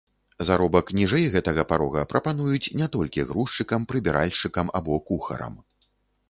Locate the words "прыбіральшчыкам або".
3.93-4.99